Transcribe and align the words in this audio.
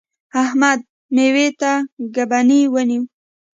احمد؛ 0.43 0.79
مېوې 1.15 1.47
ته 1.59 1.71
ګبڼۍ 2.15 2.61
ونیو. 2.73 3.01